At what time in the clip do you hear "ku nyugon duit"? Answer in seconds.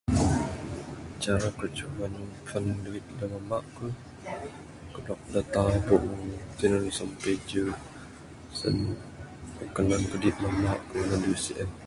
1.57-3.05